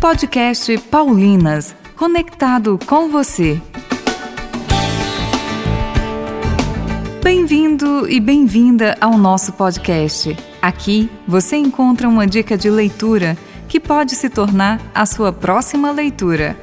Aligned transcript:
Podcast 0.00 0.78
Paulinas, 0.78 1.74
conectado 1.96 2.78
com 2.86 3.08
você. 3.08 3.60
Bem-vindo 7.20 8.08
e 8.08 8.20
bem-vinda 8.20 8.96
ao 9.00 9.18
nosso 9.18 9.52
podcast. 9.54 10.36
Aqui 10.62 11.10
você 11.26 11.56
encontra 11.56 12.08
uma 12.08 12.28
dica 12.28 12.56
de 12.56 12.70
leitura 12.70 13.36
que 13.68 13.80
pode 13.80 14.14
se 14.14 14.30
tornar 14.30 14.80
a 14.94 15.04
sua 15.04 15.32
próxima 15.32 15.90
leitura. 15.90 16.56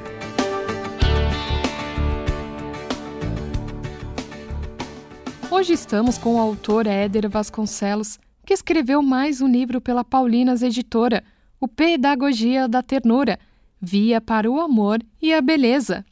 Hoje 5.51 5.73
estamos 5.73 6.17
com 6.17 6.35
o 6.35 6.39
autor 6.39 6.87
Éder 6.87 7.29
Vasconcelos, 7.29 8.17
que 8.45 8.53
escreveu 8.53 9.01
mais 9.01 9.41
um 9.41 9.47
livro 9.47 9.81
pela 9.81 10.05
Paulinas 10.05 10.61
Editora, 10.63 11.21
o 11.59 11.67
Pedagogia 11.67 12.67
da 12.67 12.81
Ternura, 12.81 13.39
Via 13.81 14.19
para 14.19 14.49
o 14.49 14.59
Amor 14.59 14.99
e 15.21 15.33
a 15.33 15.41
Beleza. 15.41 16.05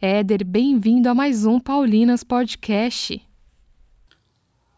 Éder, 0.00 0.44
bem-vindo 0.44 1.08
a 1.08 1.14
mais 1.14 1.44
um 1.44 1.60
Paulinas 1.60 2.24
Podcast. 2.24 3.20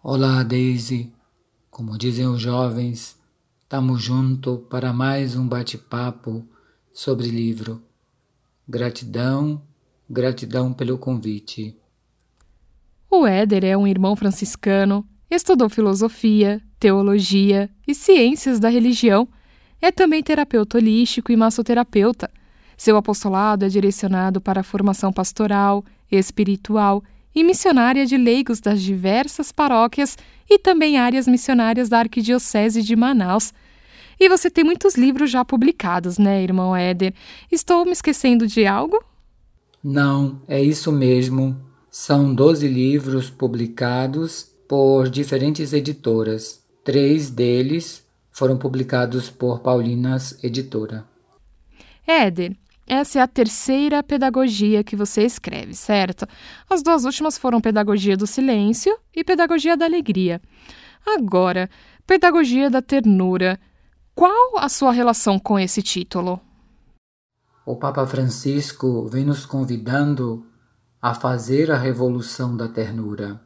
Olá, 0.03 0.43
Daisy. 0.43 1.13
Como 1.71 1.97
dizem 1.97 2.27
os 2.27 2.41
jovens, 2.41 3.17
estamos 3.63 4.03
juntos 4.03 4.61
para 4.69 4.93
mais 4.93 5.37
um 5.37 5.47
bate-papo 5.47 6.45
sobre 6.93 7.29
livro. 7.29 7.83
Gratidão, 8.69 9.63
gratidão 10.09 10.73
pelo 10.73 10.99
convite. 10.99 11.77
O 13.11 13.27
Éder 13.27 13.65
é 13.65 13.77
um 13.77 13.87
irmão 13.87 14.17
franciscano, 14.17 15.07
estudou 15.31 15.69
filosofia, 15.69 16.61
teologia 16.81 17.71
e 17.87 17.95
ciências 17.95 18.59
da 18.59 18.69
religião. 18.69 19.29
É 19.85 19.93
também 19.93 20.23
terapeuta 20.23 20.79
holístico 20.79 21.31
e 21.31 21.37
massoterapeuta. 21.37 22.31
Seu 22.75 22.97
apostolado 22.97 23.67
é 23.67 23.69
direcionado 23.69 24.41
para 24.41 24.63
a 24.63 24.65
formação 24.65 25.13
pastoral, 25.13 25.85
espiritual 26.11 27.05
e 27.35 27.45
missionária 27.45 28.07
de 28.07 28.17
leigos 28.17 28.61
das 28.61 28.81
diversas 28.81 29.53
paróquias 29.53 30.17
e 30.49 30.59
também 30.59 30.97
áreas 30.97 31.29
missionárias 31.29 31.91
da 31.91 31.99
Arquidiocese 31.99 32.81
de 32.81 32.97
Manaus. 32.97 33.53
E 34.19 34.27
você 34.27 34.49
tem 34.49 34.65
muitos 34.65 34.95
livros 34.95 35.31
já 35.31 35.45
publicados, 35.45 36.17
né, 36.17 36.43
irmão 36.43 36.75
Éder? 36.75 37.13
Estou 37.53 37.85
me 37.85 37.93
esquecendo 37.93 38.47
de 38.47 38.67
algo? 38.67 39.05
Não, 39.83 40.41
é 40.49 40.63
isso 40.63 40.91
mesmo. 40.91 41.61
São 41.91 42.35
12 42.35 42.67
livros 42.69 43.29
publicados 43.29 44.51
por 44.67 45.11
diferentes 45.11 45.75
editoras. 45.75 46.65
Três 46.83 47.29
deles 47.29 48.04
foram 48.35 48.59
publicados 48.59 49.31
por 49.31 49.61
Paulinas 49.61 50.37
Editora. 50.43 51.05
Éder, 52.05 52.57
essa 52.85 53.21
é 53.21 53.23
a 53.23 53.29
terceira 53.29 54.03
pedagogia 54.03 54.83
que 54.83 54.97
você 54.97 55.23
escreve, 55.23 55.73
certo? 55.73 56.27
As 56.69 56.83
duas 56.83 57.05
últimas 57.05 57.39
foram 57.39 57.61
Pedagogia 57.61 58.17
do 58.17 58.27
Silêncio 58.27 58.93
e 59.15 59.23
Pedagogia 59.23 59.77
da 59.77 59.85
Alegria. 59.85 60.43
Agora, 61.07 61.71
Pedagogia 62.05 62.69
da 62.69 62.83
Ternura. 62.83 63.59
Qual 64.17 64.59
a 64.59 64.69
sua 64.69 64.91
relação 64.91 65.39
com 65.39 65.57
esse 65.57 65.81
título? 65.81 66.41
O 67.65 67.77
Papa 67.77 68.05
Francisco 68.05 69.09
vem 69.09 69.25
nos 69.25 69.47
convidando 69.47 70.45
a 71.01 71.15
fazer 71.15 71.71
a 71.71 71.79
revolução 71.79 72.57
da 72.57 72.67
ternura. 72.67 73.41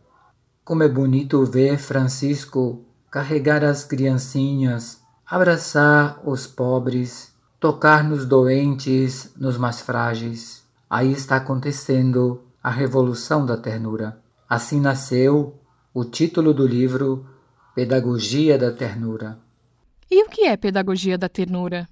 Como 0.65 0.83
é 0.83 0.89
bonito 0.89 1.45
ver 1.45 1.79
Francisco 1.79 2.88
carregar 3.11 3.65
as 3.65 3.85
criancinhas, 3.85 5.01
abraçar 5.27 6.21
os 6.25 6.47
pobres, 6.47 7.33
tocar 7.61 8.05
nos 8.05 8.27
doentes, 8.27 9.33
nos 9.37 9.57
mais 9.57 9.81
frágeis. 9.81 10.63
Aí 10.89 11.13
está 11.13 11.37
acontecendo 11.37 12.43
a 12.63 12.71
revolução 12.71 13.45
da 13.45 13.57
ternura. 13.57 14.21
Assim 14.49 14.81
nasceu 14.81 15.59
o 15.93 16.05
título 16.05 16.55
do 16.55 16.67
livro 16.67 17.27
Pedagogia 17.75 18.59
da 18.59 18.73
Ternura. 18.73 19.39
E 20.11 20.25
o 20.25 20.29
que 20.29 20.47
é 20.47 20.57
Pedagogia 20.57 21.19
da 21.19 21.29
Ternura? 21.29 21.89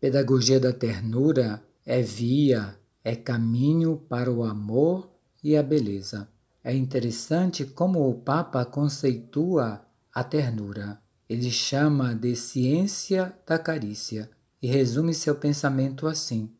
Pedagogia 0.00 0.60
da 0.60 0.72
Ternura 0.72 1.62
é 1.84 2.00
via 2.00 2.78
é 3.02 3.16
caminho 3.16 3.96
para 4.08 4.30
o 4.30 4.44
amor 4.44 5.10
e 5.42 5.56
a 5.56 5.62
beleza. 5.62 6.28
É 6.62 6.74
interessante 6.74 7.64
como 7.64 8.08
o 8.08 8.14
Papa 8.14 8.64
conceitua 8.64 9.80
a 10.18 10.24
ternura. 10.24 11.00
Ele 11.28 11.48
chama 11.48 12.12
de 12.12 12.34
ciência 12.34 13.32
da 13.46 13.56
carícia 13.56 14.28
e 14.60 14.66
resume 14.66 15.14
seu 15.14 15.36
pensamento 15.36 16.08
assim: 16.08 16.52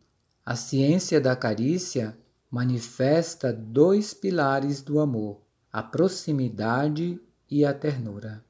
a 0.46 0.54
ciência 0.54 1.20
da 1.20 1.34
carícia 1.34 2.16
manifesta 2.48 3.52
dois 3.52 4.14
pilares 4.14 4.80
do 4.80 5.00
amor, 5.00 5.42
a 5.72 5.82
proximidade 5.82 7.20
e 7.50 7.64
a 7.64 7.74
ternura. 7.74 8.44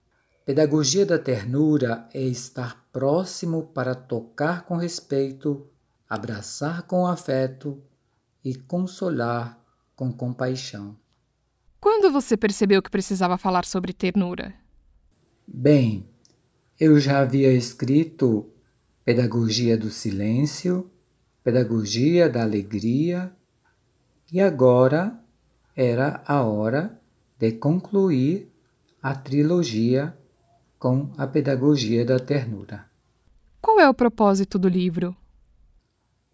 Pedagogia 0.44 1.06
da 1.06 1.18
ternura 1.18 2.06
é 2.12 2.20
estar 2.20 2.86
próximo 2.92 3.68
para 3.68 3.94
tocar 3.94 4.66
com 4.66 4.76
respeito, 4.76 5.66
abraçar 6.06 6.82
com 6.82 7.06
afeto 7.06 7.82
e 8.44 8.54
consolar 8.54 9.58
com 9.96 10.12
compaixão. 10.12 10.94
Quando 11.80 12.10
você 12.10 12.36
percebeu 12.36 12.82
que 12.82 12.90
precisava 12.90 13.38
falar 13.38 13.64
sobre 13.64 13.94
ternura? 13.94 14.67
Bem, 15.50 16.06
eu 16.78 17.00
já 17.00 17.20
havia 17.20 17.50
escrito 17.50 18.52
Pedagogia 19.02 19.78
do 19.78 19.88
Silêncio, 19.88 20.90
Pedagogia 21.42 22.28
da 22.28 22.42
Alegria, 22.42 23.32
e 24.30 24.42
agora 24.42 25.18
era 25.74 26.22
a 26.26 26.42
hora 26.42 27.00
de 27.38 27.52
concluir 27.52 28.52
a 29.02 29.14
trilogia 29.14 30.14
com 30.78 31.10
a 31.16 31.26
Pedagogia 31.26 32.04
da 32.04 32.20
Ternura. 32.20 32.86
Qual 33.60 33.80
é 33.80 33.88
o 33.88 33.94
propósito 33.94 34.58
do 34.58 34.68
livro? 34.68 35.16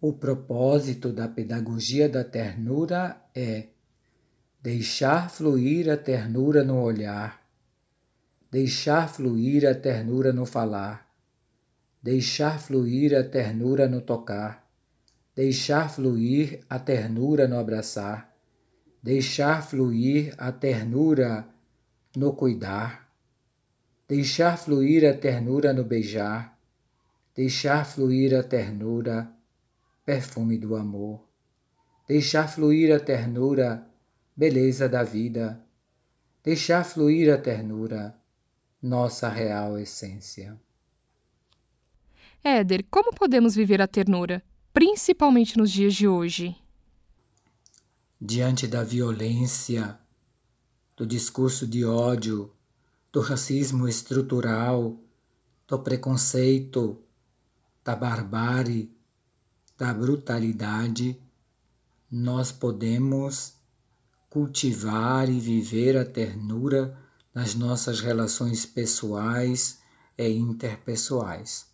O 0.01 0.11
propósito 0.11 1.13
da 1.13 1.29
pedagogia 1.29 2.09
da 2.09 2.23
ternura 2.23 3.17
é 3.33 3.69
deixar 4.61 5.31
fluir 5.31 5.89
a 5.89 5.95
ternura 5.95 6.65
no 6.65 6.81
olhar, 6.81 7.44
deixar 8.51 9.07
fluir 9.07 9.67
a 9.67 9.75
ternura 9.75 10.31
no 10.31 10.45
falar, 10.45 11.07
deixar 12.01 12.59
fluir 12.59 13.15
a 13.15 13.23
ternura 13.23 13.87
no 13.87 14.01
tocar, 14.01 14.67
deixar 15.35 15.89
fluir 15.89 16.63
a 16.69 16.79
ternura 16.79 17.47
no 17.47 17.57
abraçar, 17.57 18.33
deixar 19.01 19.61
fluir 19.61 20.33
a 20.37 20.51
ternura 20.51 21.47
no 22.15 22.33
cuidar, 22.33 23.09
deixar 24.07 24.57
fluir 24.57 25.05
a 25.05 25.17
ternura 25.17 25.73
no 25.73 25.83
beijar, 25.83 26.57
deixar 27.35 27.85
fluir 27.85 28.35
a 28.35 28.43
ternura 28.43 29.31
perfume 30.05 30.57
do 30.57 30.75
amor, 30.75 31.27
deixar 32.07 32.47
fluir 32.47 32.93
a 32.93 32.99
ternura, 32.99 33.87
beleza 34.37 34.87
da 34.87 35.03
vida, 35.03 35.59
deixar 36.43 36.83
fluir 36.85 37.31
a 37.31 37.37
ternura, 37.37 38.15
nossa 38.85 39.27
real 39.27 39.79
essência. 39.79 40.55
Éder, 42.43 42.85
como 42.91 43.11
podemos 43.11 43.55
viver 43.55 43.81
a 43.81 43.87
ternura, 43.87 44.43
principalmente 44.71 45.57
nos 45.57 45.71
dias 45.71 45.95
de 45.95 46.07
hoje? 46.07 46.55
Diante 48.21 48.67
da 48.67 48.83
violência, 48.83 49.97
do 50.95 51.03
discurso 51.03 51.65
de 51.65 51.83
ódio, 51.83 52.53
do 53.11 53.21
racismo 53.21 53.87
estrutural, 53.87 54.99
do 55.67 55.79
preconceito, 55.79 57.01
da 57.83 57.95
barbárie, 57.95 58.95
da 59.75 59.91
brutalidade, 59.91 61.19
nós 62.11 62.51
podemos 62.51 63.55
cultivar 64.29 65.27
e 65.27 65.39
viver 65.39 65.97
a 65.97 66.05
ternura 66.05 67.04
nas 67.35 67.53
nossas 67.53 67.99
relações 67.99 68.65
pessoais 68.65 69.81
e 70.17 70.29
interpessoais. 70.29 71.67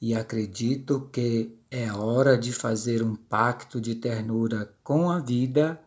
E 0.00 0.14
acredito 0.14 1.10
que 1.12 1.58
é 1.68 1.92
hora 1.92 2.38
de 2.38 2.52
fazer 2.52 3.02
um 3.02 3.16
pacto 3.16 3.80
de 3.80 3.96
ternura 3.96 4.72
com 4.84 5.10
a 5.10 5.18
vida 5.18 5.82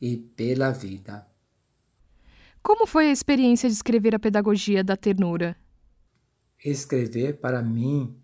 e 0.00 0.16
pela 0.16 0.70
vida. 0.70 1.26
Como 2.62 2.86
foi 2.86 3.10
a 3.10 3.12
experiência 3.12 3.68
de 3.68 3.74
escrever 3.74 4.14
a 4.14 4.18
pedagogia 4.18 4.82
da 4.82 4.96
ternura? 4.96 5.54
Escrever 6.64 7.40
para 7.40 7.62
mim 7.62 8.16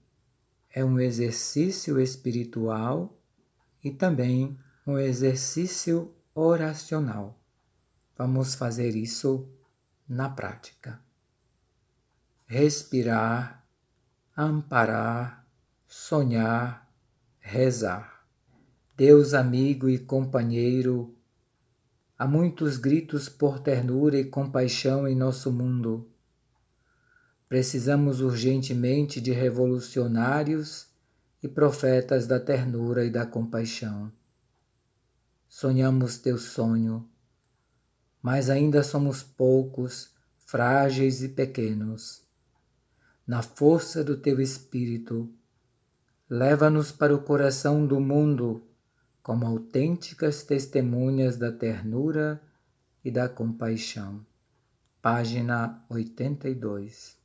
é 0.70 0.82
um 0.82 0.98
exercício 0.98 2.00
espiritual 2.00 3.18
e 3.84 3.90
também 3.90 4.58
um 4.86 4.98
exercício 4.98 6.14
oracional. 6.34 7.38
Vamos 8.16 8.54
fazer 8.54 8.94
isso 8.94 9.48
na 10.08 10.28
prática. 10.28 11.00
Respirar, 12.46 13.66
amparar, 14.36 15.46
sonhar, 15.86 16.88
rezar. 17.40 18.24
Deus 18.96 19.34
amigo 19.34 19.88
e 19.88 19.98
companheiro, 19.98 21.14
há 22.18 22.26
muitos 22.26 22.76
gritos 22.76 23.28
por 23.28 23.58
ternura 23.58 24.18
e 24.18 24.24
compaixão 24.24 25.06
em 25.06 25.14
nosso 25.14 25.52
mundo. 25.52 26.08
Precisamos 27.48 28.20
urgentemente 28.20 29.20
de 29.20 29.32
revolucionários 29.32 30.88
e 31.42 31.48
profetas 31.48 32.26
da 32.26 32.40
ternura 32.40 33.04
e 33.04 33.10
da 33.10 33.26
compaixão. 33.26 34.10
Sonhamos 35.48 36.18
teu 36.18 36.38
sonho, 36.38 37.08
mas 38.26 38.50
ainda 38.50 38.82
somos 38.82 39.22
poucos, 39.22 40.12
frágeis 40.36 41.22
e 41.22 41.28
pequenos. 41.28 42.26
Na 43.24 43.40
força 43.40 44.02
do 44.02 44.16
teu 44.16 44.40
espírito, 44.40 45.32
leva-nos 46.28 46.90
para 46.90 47.14
o 47.14 47.22
coração 47.22 47.86
do 47.86 48.00
mundo 48.00 48.66
como 49.22 49.46
autênticas 49.46 50.42
testemunhas 50.42 51.36
da 51.36 51.52
ternura 51.52 52.42
e 53.04 53.12
da 53.12 53.28
compaixão. 53.28 54.26
Página 55.00 55.86
82. 55.88 57.16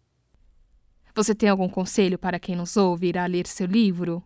Você 1.16 1.34
tem 1.34 1.50
algum 1.50 1.68
conselho 1.68 2.20
para 2.20 2.40
quem 2.40 2.56
nos 2.56 2.78
ouve 2.78 3.08
irá 3.08 3.26
ler 3.26 3.48
seu 3.48 3.66
livro? 3.66 4.24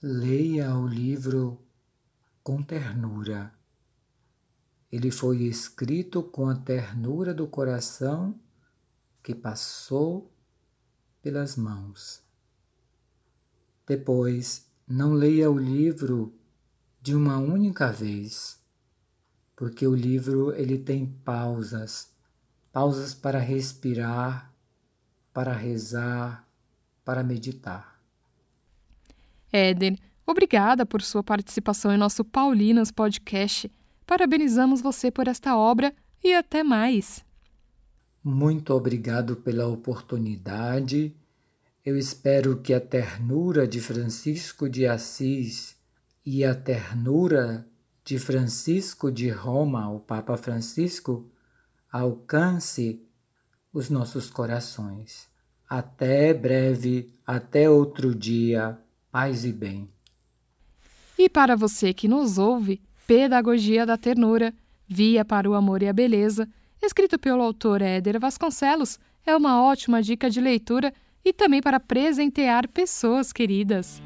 Leia 0.00 0.72
o 0.76 0.86
livro 0.86 1.60
com 2.44 2.62
ternura. 2.62 3.52
Ele 4.94 5.10
foi 5.10 5.42
escrito 5.42 6.22
com 6.22 6.48
a 6.48 6.54
ternura 6.54 7.34
do 7.34 7.48
coração 7.48 8.38
que 9.24 9.34
passou 9.34 10.32
pelas 11.20 11.56
mãos. 11.56 12.22
Depois, 13.84 14.70
não 14.86 15.12
leia 15.12 15.50
o 15.50 15.58
livro 15.58 16.38
de 17.02 17.12
uma 17.12 17.38
única 17.38 17.90
vez, 17.90 18.64
porque 19.56 19.84
o 19.84 19.96
livro 19.96 20.54
ele 20.54 20.78
tem 20.78 21.06
pausas, 21.24 22.14
pausas 22.70 23.12
para 23.12 23.40
respirar, 23.40 24.54
para 25.32 25.52
rezar, 25.52 26.48
para 27.04 27.24
meditar. 27.24 28.00
Éder, 29.52 29.98
obrigada 30.24 30.86
por 30.86 31.02
sua 31.02 31.24
participação 31.24 31.92
em 31.92 31.98
nosso 31.98 32.24
Paulinas 32.24 32.92
Podcast. 32.92 33.68
Parabenizamos 34.06 34.80
você 34.80 35.10
por 35.10 35.28
esta 35.28 35.56
obra 35.56 35.94
e 36.22 36.34
até 36.34 36.62
mais. 36.62 37.24
Muito 38.22 38.72
obrigado 38.72 39.36
pela 39.36 39.66
oportunidade 39.66 41.14
eu 41.84 41.98
espero 41.98 42.56
que 42.62 42.72
a 42.72 42.80
ternura 42.80 43.68
de 43.68 43.78
Francisco 43.78 44.70
de 44.70 44.86
Assis 44.86 45.76
e 46.24 46.42
a 46.42 46.54
ternura 46.54 47.68
de 48.02 48.18
Francisco 48.18 49.12
de 49.12 49.28
Roma, 49.28 49.90
o 49.90 50.00
Papa 50.00 50.34
Francisco, 50.38 51.30
alcance 51.92 53.02
os 53.70 53.90
nossos 53.90 54.30
corações. 54.30 55.28
Até 55.68 56.32
breve, 56.32 57.12
até 57.26 57.68
outro 57.68 58.14
dia, 58.14 58.78
paz 59.12 59.44
e 59.44 59.52
bem. 59.52 59.86
E 61.18 61.28
para 61.28 61.54
você 61.54 61.92
que 61.92 62.08
nos 62.08 62.38
ouve, 62.38 62.80
Pedagogia 63.06 63.84
da 63.84 63.96
Ternura, 63.96 64.54
Via 64.86 65.24
para 65.24 65.48
o 65.48 65.54
Amor 65.54 65.82
e 65.82 65.88
a 65.88 65.92
Beleza, 65.92 66.48
escrito 66.82 67.18
pelo 67.18 67.42
autor 67.42 67.80
Éder 67.80 68.20
Vasconcelos, 68.20 68.98
é 69.26 69.34
uma 69.34 69.62
ótima 69.62 70.02
dica 70.02 70.28
de 70.28 70.40
leitura 70.40 70.92
e 71.24 71.32
também 71.32 71.62
para 71.62 71.80
presentear 71.80 72.68
pessoas 72.68 73.32
queridas. 73.32 74.02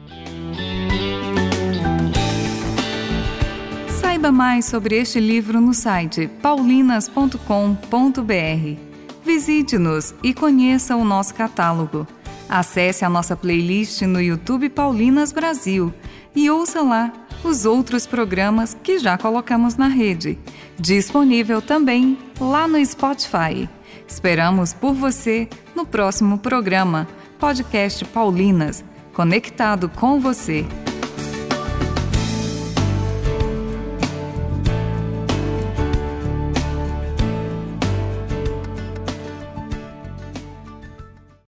Saiba 4.00 4.30
mais 4.30 4.66
sobre 4.66 4.96
este 4.96 5.18
livro 5.18 5.60
no 5.60 5.74
site 5.74 6.28
paulinas.com.br. 6.40 8.80
Visite-nos 9.24 10.14
e 10.22 10.32
conheça 10.32 10.96
o 10.96 11.04
nosso 11.04 11.34
catálogo. 11.34 12.06
Acesse 12.48 13.04
a 13.04 13.10
nossa 13.10 13.36
playlist 13.36 14.00
no 14.02 14.20
YouTube 14.20 14.70
Paulinas 14.70 15.32
Brasil 15.32 15.92
e 16.34 16.48
ouça 16.48 16.82
lá 16.82 17.12
os 17.44 17.64
outros 17.64 18.06
programas 18.06 18.76
que 18.82 18.98
já 18.98 19.16
colocamos 19.16 19.76
na 19.76 19.88
rede. 19.88 20.38
Disponível 20.78 21.60
também 21.62 22.18
lá 22.40 22.66
no 22.66 22.84
Spotify. 22.84 23.68
Esperamos 24.06 24.72
por 24.72 24.94
você 24.94 25.48
no 25.74 25.86
próximo 25.86 26.38
programa, 26.38 27.06
Podcast 27.38 28.04
Paulinas, 28.06 28.84
conectado 29.12 29.88
com 29.88 30.18
você. 30.18 30.64